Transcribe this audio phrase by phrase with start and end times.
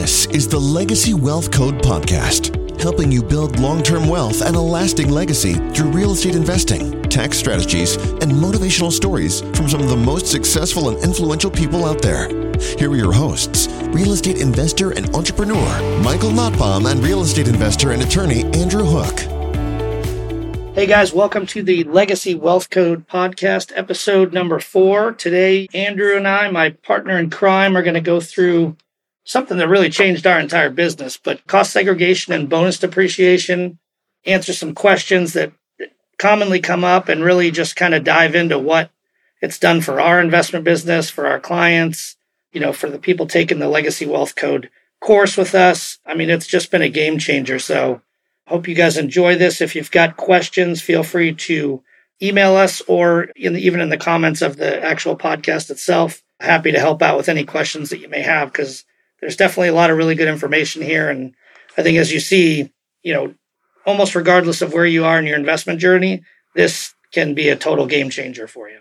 [0.00, 4.60] This is the Legacy Wealth Code Podcast, helping you build long term wealth and a
[4.60, 9.96] lasting legacy through real estate investing, tax strategies, and motivational stories from some of the
[9.98, 12.28] most successful and influential people out there.
[12.78, 17.90] Here are your hosts real estate investor and entrepreneur Michael Notbaum and real estate investor
[17.90, 19.18] and attorney Andrew Hook.
[20.74, 25.12] Hey guys, welcome to the Legacy Wealth Code podcast, episode number four.
[25.12, 28.78] Today, Andrew and I, my partner in crime, are going to go through
[29.30, 33.78] something that really changed our entire business, but cost segregation and bonus depreciation,
[34.26, 35.52] answer some questions that
[36.18, 38.90] commonly come up, and really just kind of dive into what
[39.40, 42.16] it's done for our investment business, for our clients,
[42.52, 44.68] you know, for the people taking the Legacy Wealth Code
[45.00, 45.98] course with us.
[46.04, 47.60] I mean, it's just been a game changer.
[47.60, 48.02] So,
[48.48, 49.60] hope you guys enjoy this.
[49.60, 51.84] If you've got questions, feel free to
[52.20, 56.20] email us or in the, even in the comments of the actual podcast itself.
[56.40, 58.84] Happy to help out with any questions that you may have because
[59.20, 61.08] there's definitely a lot of really good information here.
[61.08, 61.34] And
[61.76, 63.34] I think as you see, you know,
[63.86, 66.22] almost regardless of where you are in your investment journey,
[66.54, 68.78] this can be a total game changer for you.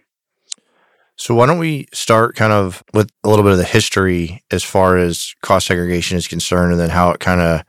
[1.15, 4.63] So why don't we start kind of with a little bit of the history as
[4.63, 7.63] far as cost segregation is concerned and then how it kind of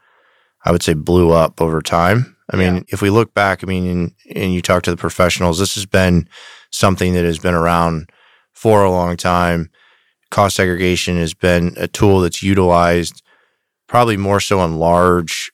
[0.65, 2.37] I would say blew up over time.
[2.51, 2.83] I mean, yeah.
[2.89, 5.87] if we look back, I mean, and, and you talk to the professionals, this has
[5.87, 6.29] been
[6.71, 8.11] something that has been around
[8.53, 9.71] for a long time
[10.31, 13.23] cost segregation has been a tool that's utilized
[13.89, 15.51] probably more so on large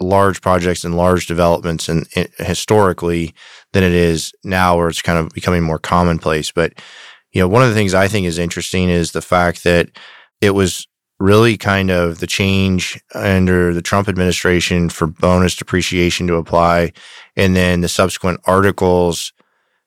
[0.00, 3.32] large projects and large developments and, and, historically
[3.72, 6.50] than it is now where it's kind of becoming more commonplace.
[6.50, 6.74] But
[7.34, 9.90] you know one of the things i think is interesting is the fact that
[10.40, 10.86] it was
[11.20, 16.92] really kind of the change under the Trump administration for bonus depreciation to apply
[17.36, 19.32] and then the subsequent articles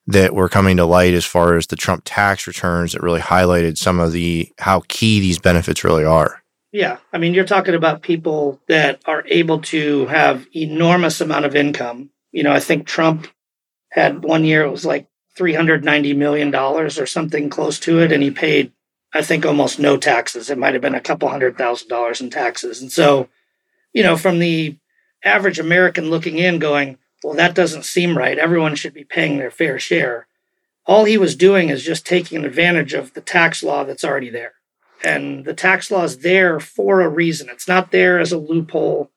[0.08, 3.76] that were coming to light as far as the Trump tax returns that really highlighted
[3.76, 6.42] some of the how key these benefits really are.
[6.72, 11.54] Yeah, I mean you're talking about people that are able to have enormous amount of
[11.54, 12.10] income.
[12.32, 13.28] You know, I think Trump
[13.90, 18.22] had one year it was like 390 million dollars or something close to it and
[18.22, 18.72] he paid
[19.12, 20.50] I think almost no taxes.
[20.50, 22.80] It might have been a couple hundred thousand dollars in taxes.
[22.80, 23.28] And so,
[23.92, 24.76] you know, from the
[25.24, 28.38] average American looking in going, well, that doesn't seem right.
[28.38, 30.26] Everyone should be paying their fair share.
[30.86, 34.54] All he was doing is just taking advantage of the tax law that's already there.
[35.04, 37.48] And the tax law is there for a reason.
[37.50, 39.10] It's not there as a loophole.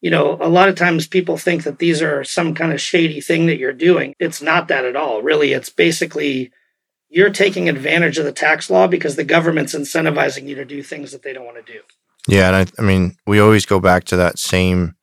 [0.00, 3.20] You know, a lot of times people think that these are some kind of shady
[3.20, 4.14] thing that you're doing.
[4.18, 5.22] It's not that at all.
[5.22, 6.52] Really, it's basically
[7.08, 11.12] you're taking advantage of the tax law because the government's incentivizing you to do things
[11.12, 11.80] that they don't want to do.
[12.28, 12.48] Yeah.
[12.48, 14.94] And I, I mean, we always go back to that same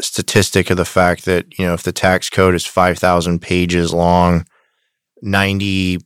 [0.00, 4.46] statistic of the fact that, you know, if the tax code is 5,000 pages long,
[5.24, 6.00] 98%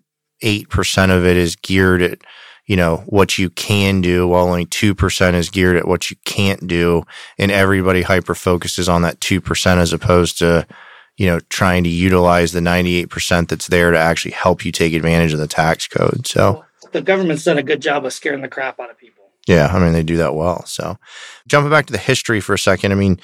[1.11, 2.19] of it is geared at,
[2.67, 6.69] you know, what you can do, while only 2% is geared at what you can't
[6.69, 7.03] do.
[7.37, 10.67] And everybody hyper focuses on that 2% as opposed to,
[11.17, 15.33] you know, trying to utilize the 98% that's there to actually help you take advantage
[15.33, 16.27] of the tax code.
[16.29, 19.25] So the government's done a good job of scaring the crap out of people.
[19.49, 20.65] Yeah, I mean, they do that well.
[20.67, 20.97] So
[21.49, 23.21] jumping back to the history for a second, I mean,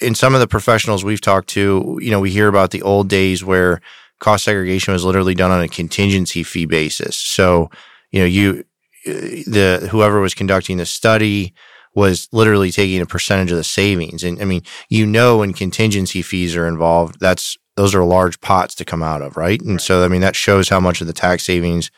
[0.00, 3.08] in some of the professionals we've talked to, you know, we hear about the old
[3.08, 3.80] days where
[4.18, 7.16] cost segregation was literally done on a contingency fee basis.
[7.16, 7.70] So,
[8.10, 8.64] you know, you
[9.06, 9.12] uh,
[9.46, 11.54] the whoever was conducting the study
[11.94, 14.22] was literally taking a percentage of the savings.
[14.22, 18.74] And I mean, you know, when contingency fees are involved, that's those are large pots
[18.76, 19.60] to come out of, right?
[19.60, 19.80] And right.
[19.80, 21.90] so, I mean, that shows how much of the tax savings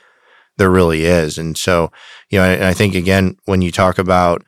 [0.57, 1.39] there really is.
[1.39, 1.91] And so,
[2.31, 4.45] you know, and I think again, when you talk about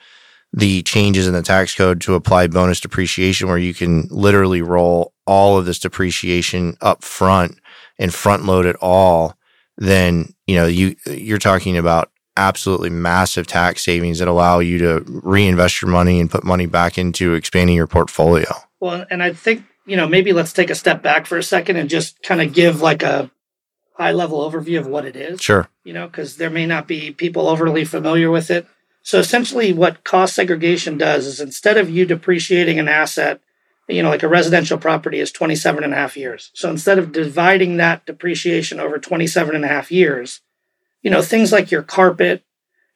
[0.57, 5.13] the changes in the tax code to apply bonus depreciation where you can literally roll
[5.27, 7.59] all of this depreciation up front
[7.99, 9.37] and front load it all
[9.77, 15.05] then you know you you're talking about absolutely massive tax savings that allow you to
[15.07, 18.47] reinvest your money and put money back into expanding your portfolio.
[18.81, 21.77] Well, and I think, you know, maybe let's take a step back for a second
[21.77, 23.31] and just kind of give like a
[23.97, 25.41] high level overview of what it is.
[25.41, 25.69] Sure.
[25.85, 28.67] You know, because there may not be people overly familiar with it.
[29.05, 33.39] So essentially, what cost segregation does is instead of you depreciating an asset,
[33.87, 36.51] you know, like a residential property is 27 and a half years.
[36.55, 40.41] So instead of dividing that depreciation over 27 and a half years,
[41.03, 42.45] you know, things like your carpet,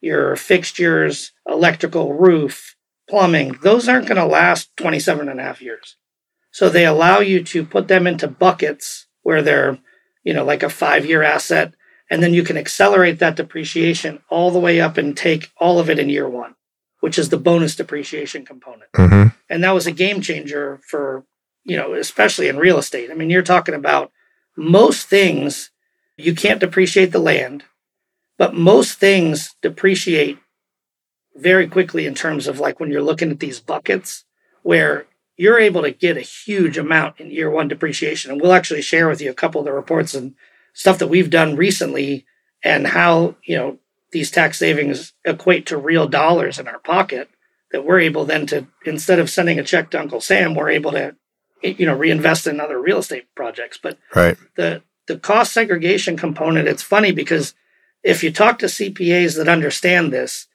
[0.00, 2.74] your fixtures, electrical, roof,
[3.06, 5.96] plumbing, those aren't going to last 27 and a half years.
[6.50, 9.78] So they allow you to put them into buckets where they're,
[10.24, 11.74] you know, like a five year asset
[12.10, 15.90] and then you can accelerate that depreciation all the way up and take all of
[15.90, 16.54] it in year one,
[17.00, 18.90] which is the bonus depreciation component.
[18.92, 19.28] Mm-hmm.
[19.50, 21.24] And that was a game changer for,
[21.64, 23.10] you know, especially in real estate.
[23.10, 24.10] I mean, you're talking about
[24.56, 25.70] most things,
[26.16, 27.64] you can't depreciate the land,
[28.36, 30.38] but most things depreciate
[31.36, 34.24] very quickly in terms of like when you're looking at these buckets
[34.62, 35.06] where
[35.36, 38.32] you're able to get a huge amount in year one depreciation.
[38.32, 40.34] And we'll actually share with you a couple of the reports and
[40.78, 42.24] stuff that we've done recently
[42.62, 43.78] and how, you know,
[44.12, 47.28] these tax savings equate to real dollars in our pocket
[47.72, 50.92] that we're able then to, instead of sending a check to Uncle Sam, we're able
[50.92, 51.16] to,
[51.64, 53.76] you know, reinvest in other real estate projects.
[53.76, 54.38] But right.
[54.54, 57.54] the, the cost segregation component, it's funny because
[58.04, 60.46] if you talk to CPAs that understand this,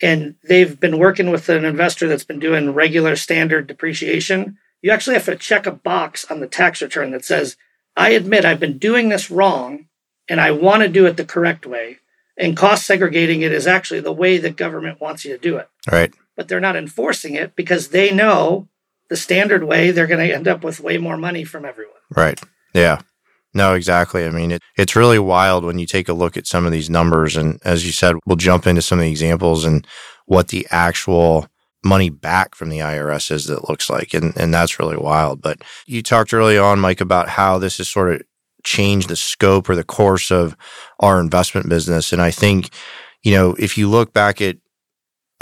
[0.00, 5.16] and they've been working with an investor that's been doing regular standard depreciation, you actually
[5.16, 7.58] have to check a box on the tax return that says,
[8.00, 9.84] I admit I've been doing this wrong
[10.26, 11.98] and I want to do it the correct way.
[12.38, 15.68] And cost segregating it is actually the way that government wants you to do it.
[15.92, 16.10] Right.
[16.34, 18.68] But they're not enforcing it because they know
[19.10, 21.92] the standard way they're going to end up with way more money from everyone.
[22.16, 22.40] Right.
[22.72, 23.02] Yeah.
[23.52, 24.24] No, exactly.
[24.24, 26.88] I mean, it, it's really wild when you take a look at some of these
[26.88, 27.36] numbers.
[27.36, 29.86] And as you said, we'll jump into some of the examples and
[30.24, 31.48] what the actual
[31.84, 34.14] money back from the IRS is that looks like.
[34.14, 35.40] And, and that's really wild.
[35.40, 38.22] But you talked early on, Mike, about how this has sort of
[38.64, 40.56] changed the scope or the course of
[40.98, 42.12] our investment business.
[42.12, 42.70] And I think,
[43.22, 44.56] you know, if you look back at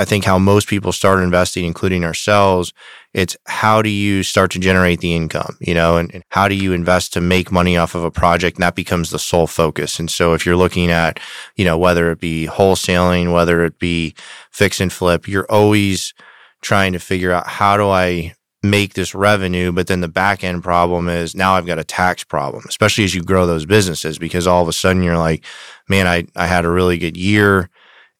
[0.01, 2.73] I think how most people start investing, including ourselves,
[3.15, 6.55] it's how do you start to generate the income, you know, and, and, how do
[6.55, 8.59] you invest to make money off of a project?
[8.59, 9.99] And that becomes the sole focus.
[9.99, 11.19] And so if you're looking at,
[11.57, 14.15] you know, whether it be wholesaling, whether it be
[14.53, 16.15] fix and flip, you're always
[16.63, 19.73] trying to figure out how do I make this revenue?
[19.73, 23.15] But then the back end problem is now I've got a tax problem, especially as
[23.15, 25.45] you grow those businesses, because all of a sudden you're like,
[25.89, 27.71] man, I, I had a really good year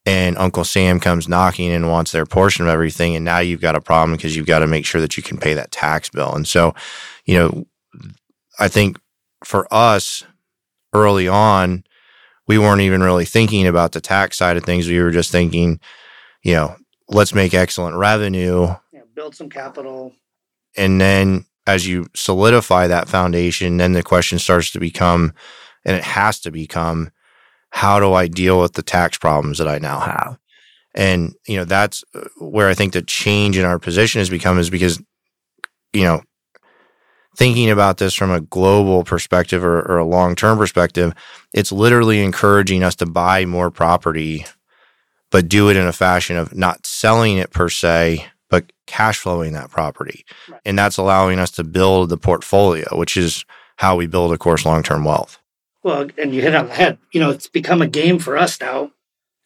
[0.05, 3.15] and Uncle Sam comes knocking and wants their portion of everything.
[3.15, 5.37] And now you've got a problem because you've got to make sure that you can
[5.37, 6.33] pay that tax bill.
[6.33, 6.73] And so,
[7.25, 7.67] you know,
[8.59, 8.99] I think
[9.43, 10.23] for us
[10.93, 11.83] early on,
[12.47, 14.87] we weren't even really thinking about the tax side of things.
[14.87, 15.79] We were just thinking,
[16.43, 16.75] you know,
[17.09, 20.13] let's make excellent revenue, yeah, build some capital.
[20.77, 25.33] And then as you solidify that foundation, then the question starts to become,
[25.85, 27.11] and it has to become,
[27.71, 30.39] how do I deal with the tax problems that I now have?
[30.95, 34.57] And, you know, that's uh, where I think the change in our position has become
[34.57, 35.01] is because,
[35.93, 36.23] you know,
[37.37, 41.13] thinking about this from a global perspective or, or a long term perspective,
[41.53, 44.45] it's literally encouraging us to buy more property,
[45.31, 49.53] but do it in a fashion of not selling it per se, but cash flowing
[49.53, 50.25] that property.
[50.49, 50.61] Right.
[50.65, 53.45] And that's allowing us to build the portfolio, which is
[53.77, 55.39] how we build, of course, long term wealth.
[55.83, 56.97] Well, and you hit on the head.
[57.13, 58.91] You know, it's become a game for us now.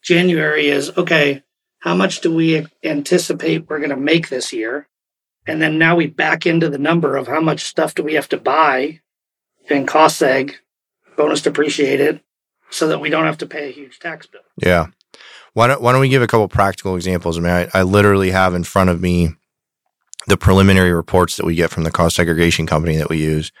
[0.02, 1.42] January is okay.
[1.78, 4.88] How much do we anticipate we're going to make this year?
[5.46, 8.28] And then now we back into the number of how much stuff do we have
[8.30, 9.00] to buy
[9.68, 10.54] and cost seg,
[11.16, 12.20] bonus depreciated,
[12.70, 14.40] so that we don't have to pay a huge tax bill.
[14.56, 14.86] Yeah.
[15.54, 17.38] Why don't, why don't we give a couple practical examples?
[17.38, 19.30] I mean, I, I literally have in front of me
[20.26, 23.52] the preliminary reports that we get from the cost segregation company that we use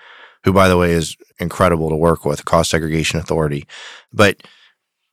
[0.44, 3.66] who, by the way, is incredible to work with, Cost Segregation Authority.
[4.12, 4.42] But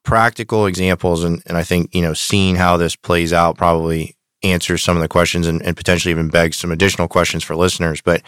[0.04, 4.83] practical examples, and, and I think, you know, seeing how this plays out probably answers
[4.83, 8.01] some of the questions and, and potentially even begs some additional questions for listeners.
[8.01, 8.22] But,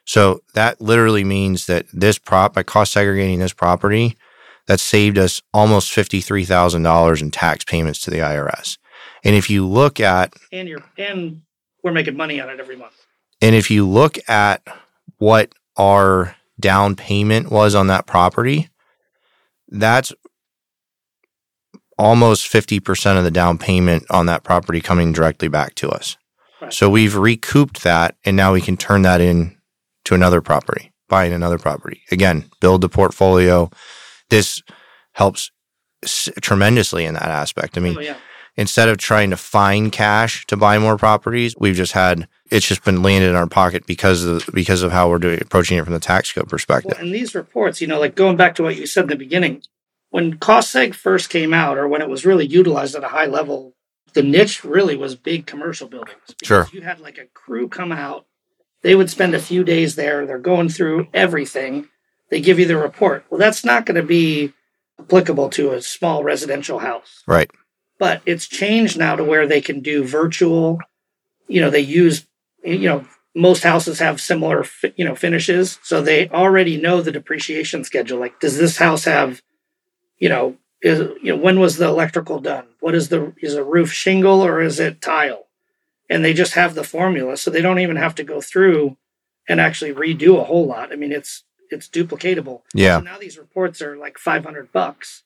[0.04, 4.16] So that literally means that this prop, by cost segregating this property,
[4.66, 8.78] that saved us almost $53,000 in tax payments to the IRS.
[9.24, 11.42] And if you look at and you're and
[11.82, 12.94] we're making money on it every month.
[13.40, 14.62] And if you look at
[15.18, 18.68] what our down payment was on that property,
[19.68, 20.12] that's
[21.98, 26.16] almost 50% of the down payment on that property coming directly back to us.
[26.60, 26.72] Right.
[26.72, 29.56] So we've recouped that and now we can turn that in
[30.04, 32.02] to another property, buying another property.
[32.10, 33.70] Again, build the portfolio.
[34.30, 34.62] This
[35.12, 35.50] helps
[36.02, 37.76] s- tremendously in that aspect.
[37.76, 38.16] I mean, oh, yeah.
[38.56, 42.84] Instead of trying to find cash to buy more properties, we've just had it's just
[42.84, 45.94] been landed in our pocket because of because of how we're doing approaching it from
[45.94, 46.92] the tax code perspective.
[46.94, 49.16] Well, and these reports, you know, like going back to what you said in the
[49.16, 49.62] beginning,
[50.10, 53.26] when cost seg first came out or when it was really utilized at a high
[53.26, 53.74] level,
[54.12, 56.34] the niche really was big commercial buildings.
[56.42, 56.68] Sure.
[56.72, 58.26] You had like a crew come out.
[58.82, 60.26] They would spend a few days there.
[60.26, 61.88] They're going through everything.
[62.30, 63.24] They give you the report.
[63.30, 64.52] Well, that's not going to be
[64.98, 67.22] applicable to a small residential house.
[67.26, 67.50] Right.
[68.02, 70.80] But it's changed now to where they can do virtual.
[71.46, 72.26] You know, they use,
[72.64, 74.66] you know, most houses have similar,
[74.96, 75.78] you know, finishes.
[75.84, 78.18] So they already know the depreciation schedule.
[78.18, 79.40] Like, does this house have,
[80.18, 82.66] you know, is you know when was the electrical done?
[82.80, 85.46] What is the is a roof shingle or is it tile?
[86.10, 88.96] And they just have the formula, so they don't even have to go through
[89.48, 90.90] and actually redo a whole lot.
[90.90, 92.62] I mean, it's it's duplicatable.
[92.74, 92.98] Yeah.
[92.98, 95.22] So now these reports are like five hundred bucks.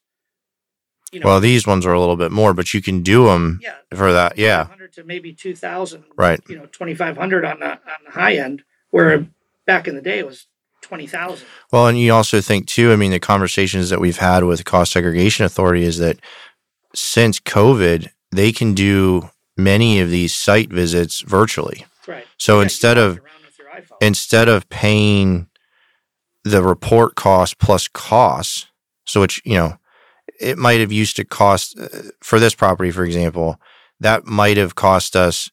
[1.17, 3.59] You know, Well, these ones are a little bit more, but you can do them
[3.63, 4.37] yeah, for that.
[4.37, 4.65] Yeah.
[4.65, 6.05] 500 to maybe two thousand.
[6.17, 6.41] Right.
[6.47, 9.27] You know, twenty five hundred on the on the high end, where
[9.67, 10.47] back in the day it was
[10.83, 11.47] twenty thousand.
[11.73, 14.93] Well, and you also think too, I mean, the conversations that we've had with cost
[14.93, 16.19] segregation authority is that
[16.95, 21.87] since COVID, they can do many of these site visits virtually.
[22.07, 22.27] Right.
[22.39, 23.97] So Yeah, instead of around with your iPhone.
[24.03, 25.49] instead of paying
[26.45, 28.67] the report cost plus costs,
[29.07, 29.79] so which you know,
[30.41, 31.89] it might have used to cost uh,
[32.23, 33.61] for this property, for example,
[34.01, 35.51] that might have cost us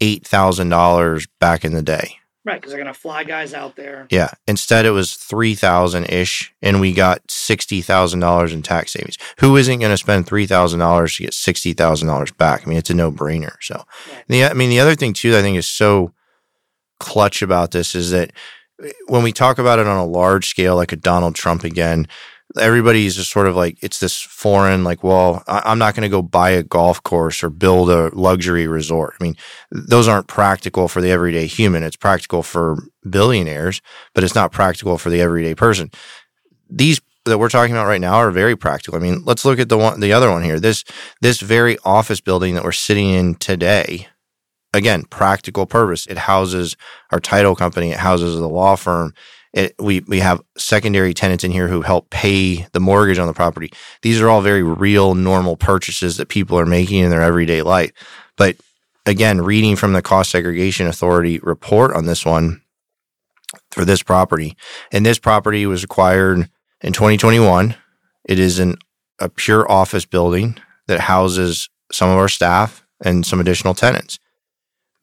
[0.00, 2.16] eight thousand dollars back in the day.
[2.44, 4.06] right, because they're gonna fly guys out there.
[4.10, 4.30] Yeah.
[4.48, 9.16] Instead, it was three thousand ish, and we got sixty thousand dollars in tax savings.
[9.38, 12.62] Who isn't going to spend three thousand dollars to get sixty thousand dollars back?
[12.66, 13.54] I mean, it's a no brainer.
[13.60, 14.24] So, Right.
[14.28, 16.12] the I mean, the other thing too, that I think is so
[16.98, 18.32] clutch about this is that
[19.06, 22.06] when we talk about it on a large scale, like a Donald Trump again,
[22.58, 26.08] everybody's just sort of like it's this foreign, like, well, I- I'm not going to
[26.08, 29.14] go buy a golf course or build a luxury resort.
[29.20, 29.36] I mean,
[29.70, 31.82] those aren't practical for the everyday human.
[31.82, 32.76] It's practical for
[33.08, 33.80] billionaires,
[34.14, 35.90] but it's not practical for the everyday person.
[36.68, 38.98] These that we're talking about right now are very practical.
[38.98, 40.58] I mean, let's look at the one, the other one here.
[40.58, 40.82] This
[41.20, 44.08] this very office building that we're sitting in today.
[44.74, 46.06] Again, practical purpose.
[46.06, 46.76] It houses
[47.10, 47.90] our title company.
[47.90, 49.12] It houses the law firm.
[49.52, 53.34] It, we we have secondary tenants in here who help pay the mortgage on the
[53.34, 53.70] property.
[54.00, 57.92] These are all very real, normal purchases that people are making in their everyday life.
[58.36, 58.56] But
[59.04, 62.62] again, reading from the Cost Segregation Authority report on this one
[63.70, 64.56] for this property,
[64.90, 66.48] and this property was acquired
[66.80, 67.74] in 2021.
[68.24, 68.76] It is an
[69.18, 70.56] a pure office building
[70.88, 74.18] that houses some of our staff and some additional tenants.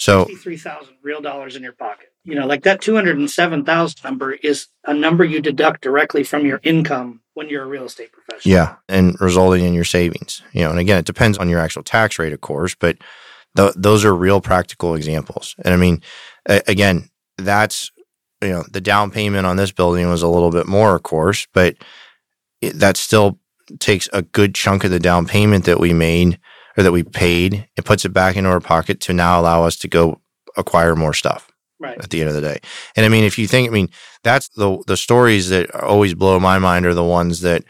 [0.00, 2.12] So, Fifty-three thousand real dollars in your pocket.
[2.22, 5.80] You know, like that two hundred and seven thousand number is a number you deduct
[5.80, 8.54] directly from your income when you're a real estate professional.
[8.54, 10.40] yeah, and resulting in your savings.
[10.52, 12.96] You know, and again, it depends on your actual tax rate, of course, but
[13.58, 15.54] th- those are real practical examples.
[15.64, 16.00] And I mean,
[16.48, 17.90] a- again, that's
[18.40, 21.46] you know, the down payment on this building was a little bit more, of course,
[21.52, 21.74] but
[22.60, 23.38] it, that still
[23.80, 26.38] takes a good chunk of the down payment that we made
[26.76, 27.66] or that we paid.
[27.76, 30.20] It puts it back into our pocket to now allow us to go
[30.56, 31.50] acquire more stuff
[31.80, 31.98] Right.
[31.98, 32.60] at the end of the day.
[32.96, 33.88] And I mean, if you think, I mean,
[34.22, 37.64] that's the the stories that always blow my mind are the ones that,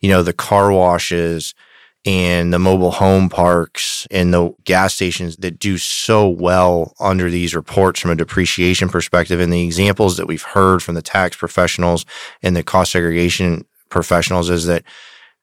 [0.00, 1.54] you know, the car washes
[2.04, 7.54] and the mobile home parks and the gas stations that do so well under these
[7.54, 9.40] reports from a depreciation perspective.
[9.40, 12.04] And the examples that we've heard from the tax professionals
[12.42, 14.84] and the cost segregation professionals is that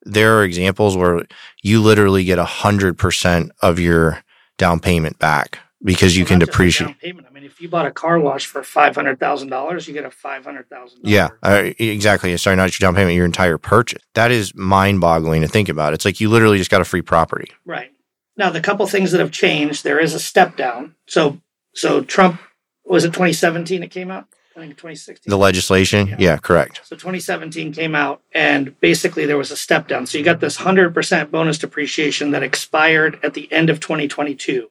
[0.03, 1.25] there are examples where
[1.63, 4.23] you literally get a hundred percent of your
[4.57, 6.88] down payment back because you Well, can not just the depreciate.
[6.88, 7.27] down payment.
[7.29, 10.05] I mean, if you bought a car wash for five hundred thousand dollars, you get
[10.05, 11.00] a five hundred thousand.
[11.03, 12.35] Yeah, uh, exactly.
[12.38, 14.01] Sorry, not your down payment, your entire purchase.
[14.13, 15.93] That is mind boggling to think about.
[15.93, 17.51] It's like you literally just got a free property.
[17.65, 17.91] Right.
[18.38, 20.95] Now, the couple things that have changed, there is a step down.
[21.05, 21.39] So,
[21.73, 22.39] so Trump
[22.85, 23.83] was it 2017?
[23.83, 24.27] It came out.
[24.55, 25.29] I think 2016.
[25.29, 26.15] The legislation, Yeah.
[26.19, 26.81] yeah, correct.
[26.83, 30.05] So 2017 came out, and basically there was a step down.
[30.07, 34.69] So you got this 100% bonus depreciation that expired at the end of 2022.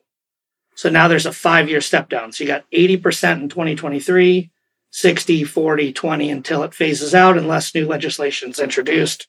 [0.81, 2.33] So now there's a five year step down.
[2.33, 4.51] So you got 80% in 2023,
[4.91, 9.29] 60, 40, 20 until it phases out unless new legislation is introduced,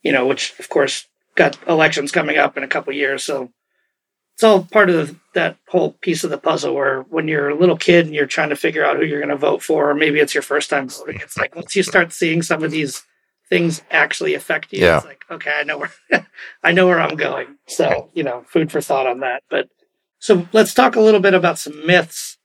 [0.00, 3.22] you know, which of course got elections coming up in a couple years.
[3.22, 3.52] So
[4.32, 7.54] it's all part of the, that whole piece of the puzzle where when you're a
[7.58, 9.94] little kid and you're trying to figure out who you're going to vote for, or
[9.94, 13.02] maybe it's your first time voting, it's like once you start seeing some of these
[13.50, 14.96] things actually affect you, Yeah.
[14.96, 15.92] it's like, okay, I know where
[16.64, 17.58] I know where I'm going.
[17.66, 19.42] So, you know, food for thought on that.
[19.50, 19.68] But
[20.20, 22.38] so let's talk a little bit about some myths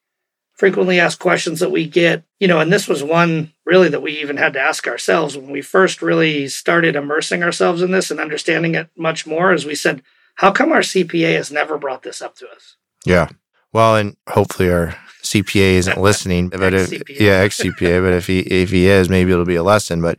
[0.55, 4.13] frequently asked questions that we get, you know, and this was one really that we
[4.20, 8.20] even had to ask ourselves when we first really started immersing ourselves in this and
[8.20, 9.51] understanding it much more.
[9.51, 10.01] As we said,
[10.36, 12.77] how come our CPA has never brought this up to us?
[13.05, 13.27] Yeah.
[13.74, 18.39] Well, and hopefully our CPA isn't listening, but if, yeah, ex CPA, but if he
[18.39, 20.01] if he is, maybe it'll be a lesson.
[20.01, 20.17] But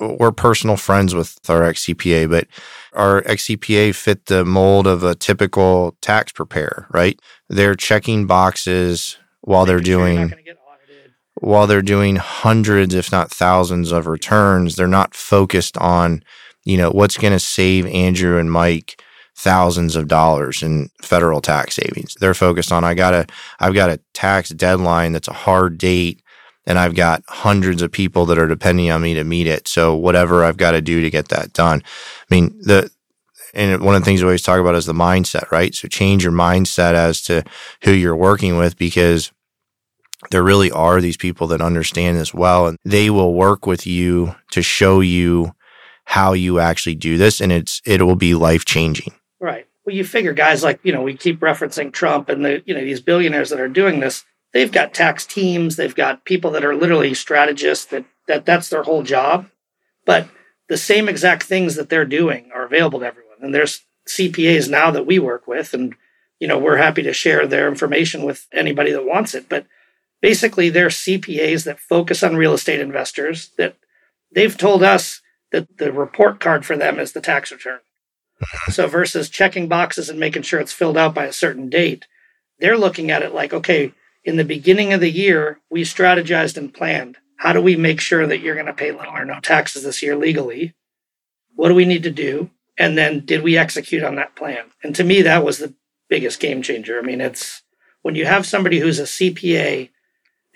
[0.00, 2.46] we're personal friends with our ex CPA, but
[2.94, 7.18] our XCPA fit the mold of a typical tax preparer, right?
[7.48, 10.32] They're checking boxes while they're doing
[11.40, 14.76] while they're doing hundreds, if not thousands, of returns.
[14.76, 16.22] They're not focused on,
[16.64, 19.02] you know, what's going to save Andrew and Mike
[19.36, 22.14] thousands of dollars in federal tax savings.
[22.20, 23.26] They're focused on I got a
[23.58, 26.22] I've got a tax deadline that's a hard date
[26.66, 29.68] and I've got hundreds of people that are depending on me to meet it.
[29.68, 31.82] So whatever I've got to do to get that done.
[32.30, 32.90] I mean, the
[33.54, 35.74] and one of the things we always talk about is the mindset, right?
[35.74, 37.44] So change your mindset as to
[37.84, 39.30] who you're working with because
[40.30, 44.34] there really are these people that understand this well and they will work with you
[44.50, 45.54] to show you
[46.06, 49.14] how you actually do this and it's it will be life changing.
[49.40, 49.66] Right.
[49.84, 52.80] Well, you figure guys like, you know, we keep referencing Trump and the, you know,
[52.80, 56.74] these billionaires that are doing this, they've got tax teams, they've got people that are
[56.74, 59.50] literally strategists that that that's their whole job.
[60.06, 60.28] But
[60.70, 63.36] the same exact things that they're doing are available to everyone.
[63.42, 65.94] And there's CPAs now that we work with and
[66.40, 69.66] you know, we're happy to share their information with anybody that wants it, but
[70.20, 73.76] basically they're CPAs that focus on real estate investors that
[74.34, 77.80] they've told us that the report card for them is the tax return.
[78.42, 78.72] Mm-hmm.
[78.72, 82.06] so versus checking boxes and making sure it's filled out by a certain date,
[82.58, 83.92] they're looking at it like, okay,
[84.24, 87.18] in the beginning of the year, we strategized and planned.
[87.36, 90.02] How do we make sure that you're going to pay little or no taxes this
[90.02, 90.74] year legally?
[91.54, 92.50] What do we need to do?
[92.78, 94.64] And then did we execute on that plan?
[94.82, 95.74] And to me, that was the
[96.08, 96.98] biggest game changer.
[96.98, 97.62] I mean, it's
[98.02, 99.90] when you have somebody who's a CPA,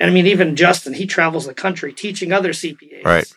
[0.01, 3.33] and I mean, even Justin, he travels the country teaching other CPAs right.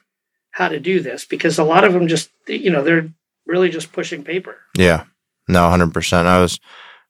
[0.52, 3.10] how to do this because a lot of them just, you know, they're
[3.46, 4.58] really just pushing paper.
[4.78, 5.06] Yeah.
[5.48, 6.26] No, 100%.
[6.26, 6.60] I was,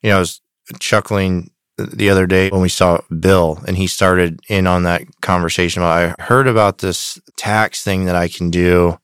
[0.01, 0.41] you know, I was
[0.79, 1.51] chuckling
[1.85, 6.17] the other day when we saw Bill and he started in on that conversation about
[6.19, 8.97] I heard about this tax thing that I can do.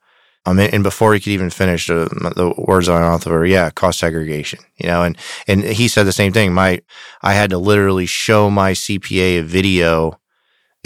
[0.45, 3.69] Um, and before he could even finish the, the words on off of her, yeah,
[3.69, 6.53] cost segregation, you know, and, and he said the same thing.
[6.53, 6.79] My,
[7.21, 10.17] I had to literally show my CPA a video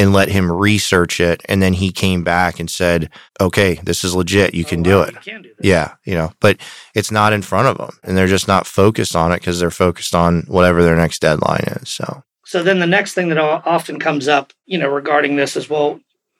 [0.02, 1.42] and let him research it.
[1.46, 4.56] And then he came back and said, okay, this is legit.
[4.56, 5.22] You oh, can wow, do it.
[5.22, 5.94] Can do yeah.
[6.06, 6.58] You know, but
[6.96, 9.70] it's not in front of them and they're just not focused on it because they're
[9.70, 11.90] focused on whatever their next deadline is.
[11.90, 15.70] So, so then the next thing that often comes up, you know, regarding this is,
[15.70, 16.00] well,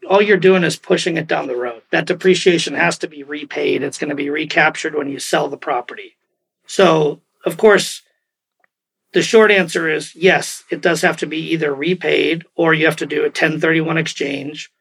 [0.10, 1.84] all you're doing is pushing it down the road.
[1.92, 3.84] That depreciation has to be repaid.
[3.84, 6.16] It's going to be recaptured when you sell the property.
[6.66, 8.02] So, of course,
[9.14, 12.96] the short answer is yes, it does have to be either repaid or you have
[12.98, 14.72] to do a 1031 exchange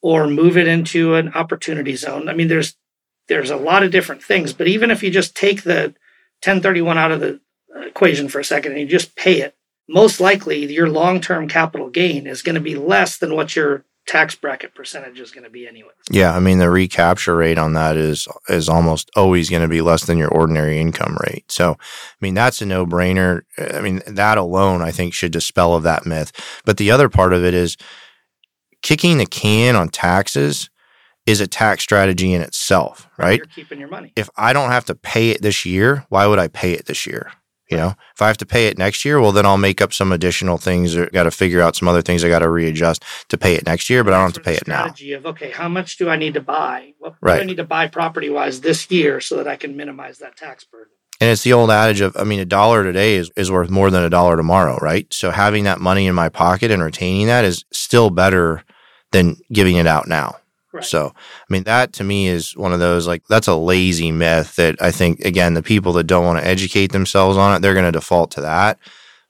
[0.00, 2.28] or move it into an opportunity zone.
[2.28, 2.76] I mean, there's
[3.28, 5.94] there's a lot of different things, but even if you just take the
[6.44, 7.40] 1031 out of the
[7.74, 9.56] equation for a second and you just pay it,
[9.88, 14.34] most likely your long-term capital gain is going to be less than what your tax
[14.34, 15.92] bracket percentage is going to be anyway.
[16.10, 19.80] Yeah, I mean the recapture rate on that is is almost always going to be
[19.80, 21.50] less than your ordinary income rate.
[21.50, 23.42] So, I mean that's a no-brainer.
[23.58, 26.32] I mean that alone I think should dispel of that myth.
[26.64, 27.76] But the other part of it is
[28.82, 30.70] kicking the can on taxes
[31.26, 33.38] is a tax strategy in itself, right?
[33.38, 34.12] You're keeping your money.
[34.14, 37.06] If I don't have to pay it this year, why would I pay it this
[37.06, 37.32] year?
[37.70, 39.94] You know, if I have to pay it next year, well, then I'll make up
[39.94, 43.02] some additional things or got to figure out some other things I got to readjust
[43.28, 44.82] to pay it next year, but I don't have to pay it now.
[44.82, 46.92] Strategy of okay, how much do I need to buy?
[46.98, 47.36] What right.
[47.36, 50.36] do I need to buy property wise this year so that I can minimize that
[50.36, 50.92] tax burden?
[51.20, 53.90] And it's the old adage of, I mean, a dollar today is, is worth more
[53.90, 55.06] than a dollar tomorrow, right?
[55.12, 58.64] So having that money in my pocket and retaining that is still better
[59.12, 60.36] than giving it out now.
[60.74, 60.84] Right.
[60.84, 64.56] So, I mean, that to me is one of those like that's a lazy myth
[64.56, 67.74] that I think again the people that don't want to educate themselves on it they're
[67.74, 68.80] going to default to that,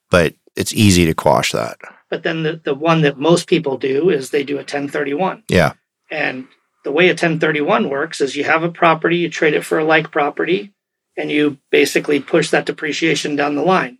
[0.09, 1.77] but it's easy to quash that.
[2.09, 5.43] But then the the one that most people do is they do a 1031.
[5.47, 5.73] Yeah.
[6.09, 6.47] And
[6.83, 9.85] the way a 1031 works is you have a property, you trade it for a
[9.85, 10.73] like property,
[11.15, 13.99] and you basically push that depreciation down the line.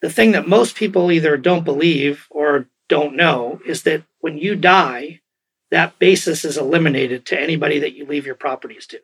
[0.00, 4.56] The thing that most people either don't believe or don't know is that when you
[4.56, 5.20] die,
[5.72, 9.00] that basis is eliminated to anybody that you leave your properties to.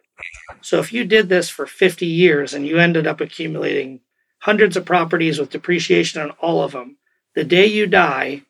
[0.61, 4.01] So if you did this for 50 years and you ended up accumulating
[4.41, 6.99] hundreds of properties with depreciation on all of them,
[7.35, 8.43] the day you die,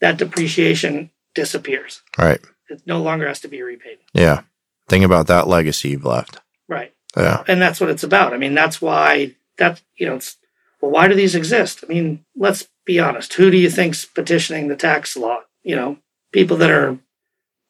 [0.00, 2.02] that depreciation disappears.
[2.16, 2.40] Right.
[2.68, 3.98] It no longer has to be repaid.
[4.14, 4.42] Yeah.
[4.88, 6.38] Think about that legacy you've left.
[6.68, 6.94] Right.
[7.16, 7.42] Yeah.
[7.48, 8.32] And that's what it's about.
[8.32, 10.36] I mean, that's why that, you know, it's,
[10.80, 11.82] well, why do these exist?
[11.82, 13.34] I mean, let's be honest.
[13.34, 15.40] Who do you think's petitioning the tax law?
[15.64, 15.98] You know,
[16.32, 16.98] people that are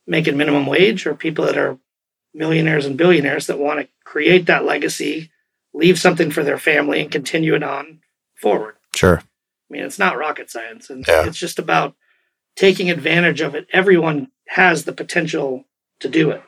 [0.07, 1.79] making minimum wage or people that are
[2.35, 5.31] millionaires and billionaires that want to create that legacy,
[5.75, 8.01] leave something for their family and continue it on
[8.41, 8.77] forward.
[8.95, 9.19] Sure.
[9.19, 9.25] I
[9.71, 11.27] mean, it's not rocket science and Yeah.
[11.27, 11.95] it's just about
[12.55, 13.67] taking advantage of it.
[13.73, 15.65] Everyone has the potential
[16.01, 16.43] to do it.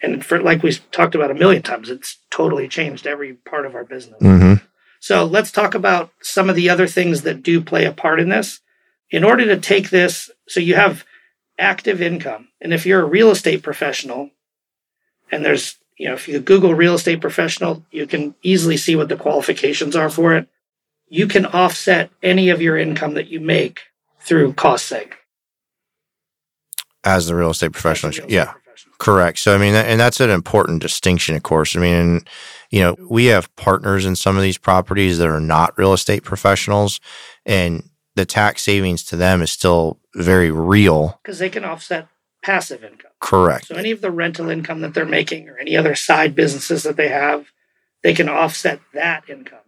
[0.00, 3.74] And for like we talked about a million times, it's totally changed every part of
[3.74, 4.20] our business.
[4.20, 4.54] hmm
[5.00, 8.28] So let's talk about some of the other things that do play a part in
[8.28, 8.60] this.
[9.10, 11.04] In order to take this, so you have
[11.58, 12.48] active income.
[12.60, 14.30] And if you're a real estate professional,
[15.30, 19.08] and there's, you know, if you Google real estate professional, you can easily see what
[19.08, 20.48] the qualifications are for it.
[21.08, 23.80] You can offset any of your income that you make
[24.20, 25.12] through cost seg.
[27.04, 28.10] As the real estate professional.
[28.10, 28.52] Real estate Yeah.
[28.52, 28.94] professional.
[28.98, 29.38] Correct.
[29.38, 31.76] So I mean, and that's an important distinction, of course.
[31.76, 32.28] I mean, and,
[32.70, 36.24] you know, we have partners in some of these properties that are not real estate
[36.24, 37.00] professionals,
[37.46, 37.87] and
[38.18, 41.20] the tax savings to them is still very real.
[41.22, 42.08] Because they can offset
[42.42, 43.12] passive income.
[43.20, 43.68] Correct.
[43.68, 46.96] So any of the rental income that they're making or any other side businesses that
[46.96, 47.46] they have,
[48.02, 49.58] they can offset that income.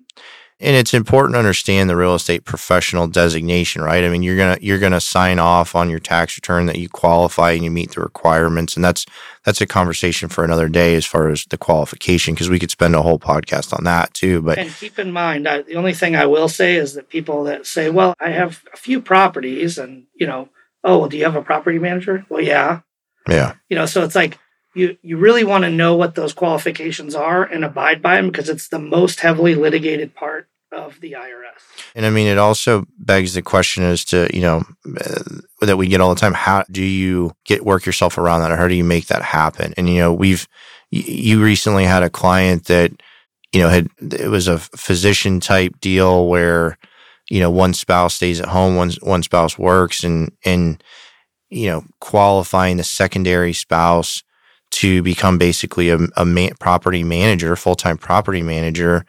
[0.62, 4.04] And it's important to understand the real estate professional designation, right?
[4.04, 7.52] I mean, you're gonna you're gonna sign off on your tax return that you qualify
[7.52, 9.06] and you meet the requirements, and that's
[9.44, 12.94] that's a conversation for another day as far as the qualification because we could spend
[12.94, 14.42] a whole podcast on that too.
[14.42, 17.44] But And keep in mind, I, the only thing I will say is that people
[17.44, 20.50] that say, "Well, I have a few properties," and you know,
[20.84, 22.26] oh, well, do you have a property manager?
[22.28, 22.80] Well, yeah,
[23.26, 24.38] yeah, you know, so it's like
[24.74, 28.50] you you really want to know what those qualifications are and abide by them because
[28.50, 31.62] it's the most heavily litigated part of the IRS.
[31.94, 34.64] and I mean, it also begs the question as to you know
[35.00, 35.22] uh,
[35.60, 38.56] that we get all the time: How do you get work yourself around that, or
[38.56, 39.74] how do you make that happen?
[39.76, 40.46] And you know, we've
[40.90, 42.92] you recently had a client that
[43.52, 46.78] you know had it was a physician type deal where
[47.28, 50.82] you know one spouse stays at home one one spouse works and and
[51.48, 54.22] you know qualifying the secondary spouse
[54.70, 59.04] to become basically a, a property manager full-time property manager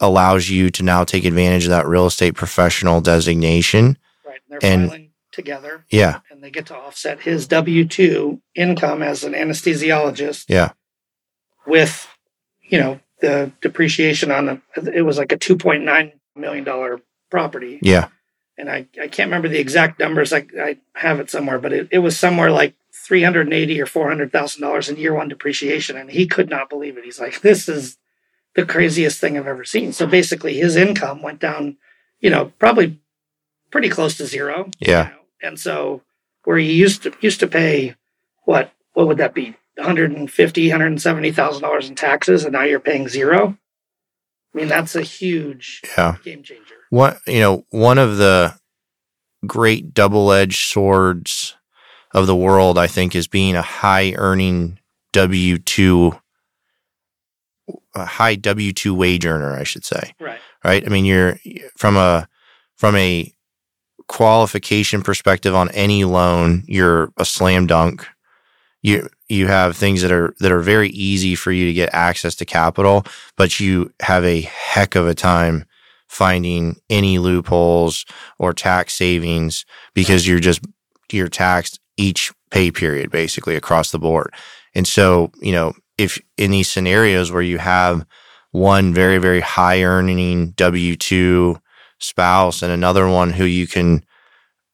[0.00, 4.70] allows you to now take advantage of that real estate professional designation Right, and they're
[4.72, 9.32] And- filing together, yeah and they get to offset his W two income as an
[9.34, 10.72] anesthesiologist yeah
[11.66, 12.08] with,
[12.62, 16.98] you know, the depreciation on the, it was like a $2.9 million
[17.30, 17.78] property.
[17.82, 18.08] yeah
[18.56, 20.32] And I, I can't remember the exact numbers.
[20.32, 22.74] I, I have it somewhere, but it, it was somewhere like
[23.06, 25.96] 380 or $400,000 in year one depreciation.
[25.96, 27.04] And he could not believe it.
[27.04, 27.96] He's like, this is
[28.58, 29.92] the craziest thing I've ever seen.
[29.92, 31.76] So basically his income went down,
[32.18, 32.98] you know, probably
[33.70, 34.68] pretty close to zero.
[34.80, 35.20] yeah you know?
[35.42, 36.02] And so
[36.42, 37.94] where you used to used to pay
[38.46, 39.54] what what would that be?
[39.76, 43.56] 150 170,000 dollars in taxes and now you're paying zero.
[44.52, 46.74] I mean that's a huge yeah game changer.
[46.90, 48.58] one you know one of the
[49.46, 51.54] great double-edged swords
[52.12, 54.80] of the world i think is being a high earning
[55.12, 56.18] w2
[57.94, 60.40] a high w2 wage earner i should say Right.
[60.64, 61.38] right i mean you're
[61.76, 62.28] from a
[62.76, 63.32] from a
[64.06, 68.06] qualification perspective on any loan you're a slam dunk
[68.82, 72.34] you you have things that are that are very easy for you to get access
[72.36, 73.04] to capital
[73.36, 75.64] but you have a heck of a time
[76.08, 78.06] finding any loopholes
[78.38, 80.60] or tax savings because you're just
[81.12, 84.32] you're taxed each pay period basically across the board.
[84.74, 88.06] And so, you know, if in these scenarios where you have
[88.52, 91.60] one very very high earning W2
[91.98, 94.04] spouse and another one who you can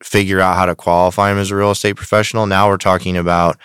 [0.02, 3.58] figure out how to qualify him as a real estate professional, now we're talking about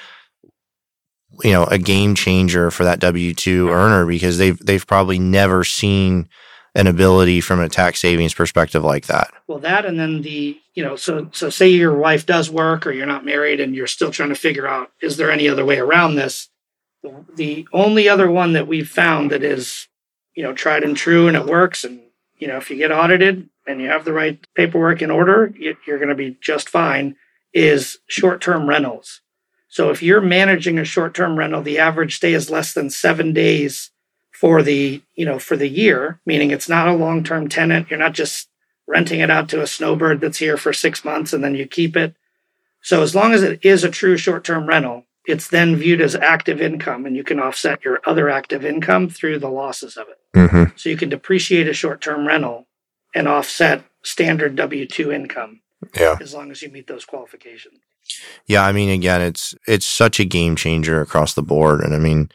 [1.44, 6.28] you know a game changer for that W2 earner because they've they've probably never seen
[6.76, 9.32] an ability from a tax savings perspective like that.
[9.48, 12.92] Well that and then the you know so so say your wife does work or
[12.92, 15.80] you're not married and you're still trying to figure out is there any other way
[15.80, 16.50] around this?
[17.02, 19.88] The, the only other one that we've found that is
[20.36, 22.02] you know tried and true and it works and
[22.38, 25.78] you know if you get audited and you have the right paperwork in order you-
[25.86, 27.16] you're going to be just fine
[27.54, 29.22] is short-term rentals.
[29.70, 33.92] So if you're managing a short-term rental the average stay is less than seven days
[34.32, 37.90] for the you know for the year meaning it's not a long-term tenant.
[37.90, 38.50] You're not just
[38.88, 41.96] renting it out to a snowbird that's here for six months and then you keep
[41.96, 42.16] it.
[42.82, 46.62] So as long as it is a true short-term rental it's then viewed as active
[46.62, 50.76] income and you can offset your other active income through the losses of it Mm-hmm.
[50.76, 52.68] so you can depreciate a short-term rental
[53.16, 55.62] and offset standard W2 income
[55.96, 56.18] Yeah.
[56.22, 57.80] as long as you meet those qualifications.
[58.46, 62.00] Yeah, I mean, again, it's it's such a game changer across the board, and I
[62.00, 62.30] mean,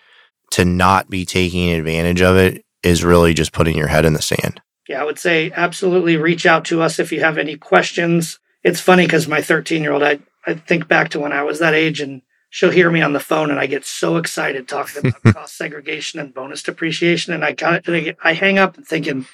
[0.50, 4.22] to not be taking advantage of it is really just putting your head in the
[4.22, 4.60] sand.
[4.88, 8.38] Yeah, I would say absolutely reach out to us if you have any questions.
[8.62, 11.58] It's funny because my 13 year old, I, I think back to when I was
[11.60, 12.22] that age and
[12.54, 16.20] she'll hear me on the phone and I get so excited talking about cost segregation
[16.20, 17.34] and bonus depreciation.
[17.34, 19.26] And I got it, I hang up and thinking,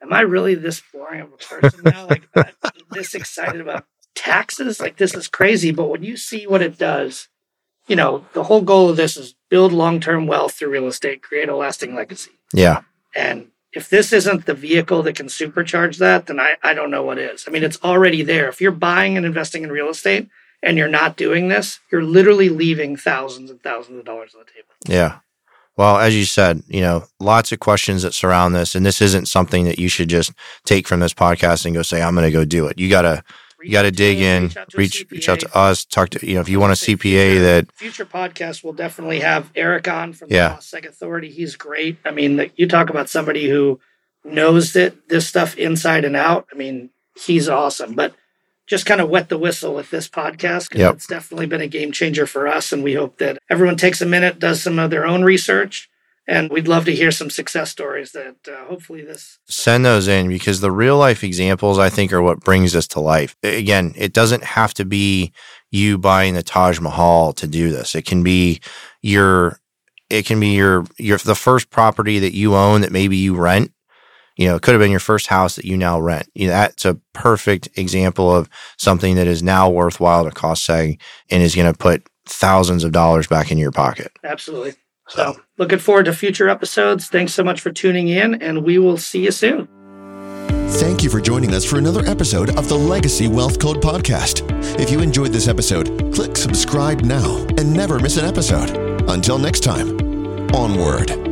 [0.00, 2.06] am I really this boring of a person now?
[2.06, 4.78] Like I'm this excited about taxes?
[4.78, 5.72] Like this is crazy.
[5.72, 7.26] But when you see what it does,
[7.88, 11.48] you know, the whole goal of this is build long-term wealth through real estate, create
[11.48, 12.30] a lasting legacy.
[12.54, 12.82] Yeah.
[13.12, 17.02] And if this isn't the vehicle that can supercharge that, then I, I don't know
[17.02, 17.44] what is.
[17.48, 18.48] I mean, it's already there.
[18.48, 20.28] If you're buying and investing in real estate
[20.62, 24.52] and you're not doing this, you're literally leaving thousands and thousands of dollars on the
[24.52, 24.74] table.
[24.86, 25.18] Yeah.
[25.76, 29.26] Well, as you said, you know, lots of questions that surround this, and this isn't
[29.26, 30.32] something that you should just
[30.66, 33.24] take from this podcast and go say, "I'm going to go do it." You gotta,
[33.62, 36.48] you got to dig in, reach, reach out to us, talk to you know, if
[36.50, 40.48] you want a CPA that future podcast, we'll definitely have Eric on from yeah.
[40.48, 41.30] the Cost Seg Authority.
[41.30, 41.96] He's great.
[42.04, 43.80] I mean, you talk about somebody who
[44.24, 46.46] knows that this stuff inside and out.
[46.52, 47.94] I mean, he's awesome.
[47.94, 48.14] But
[48.66, 50.94] just kind of wet the whistle with this podcast because yep.
[50.94, 52.72] it's definitely been a game changer for us.
[52.72, 55.88] And we hope that everyone takes a minute, does some of their own research.
[56.28, 59.40] And we'd love to hear some success stories that uh, hopefully this.
[59.46, 63.00] Send those in because the real life examples, I think, are what brings us to
[63.00, 63.34] life.
[63.42, 65.32] Again, it doesn't have to be
[65.72, 67.96] you buying the Taj Mahal to do this.
[67.96, 68.60] It can be
[69.00, 69.58] your,
[70.10, 73.72] it can be your, your, the first property that you own that maybe you rent
[74.36, 76.28] you know, it could have been your first house that you now rent.
[76.34, 81.00] You know, that's a perfect example of something that is now worthwhile to cost seg
[81.30, 84.12] and is going to put thousands of dollars back in your pocket.
[84.24, 84.74] Absolutely.
[85.08, 87.08] So, looking forward to future episodes.
[87.08, 89.68] Thanks so much for tuning in, and we will see you soon.
[90.72, 94.48] Thank you for joining us for another episode of the Legacy Wealth Code podcast.
[94.80, 98.70] If you enjoyed this episode, click subscribe now and never miss an episode.
[99.10, 99.98] Until next time,
[100.54, 101.31] onward.